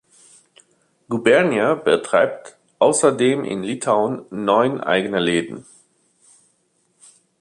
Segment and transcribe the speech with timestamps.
[1.09, 5.63] Gubernija betreibt außerdem in Litauen neun eigene Läden.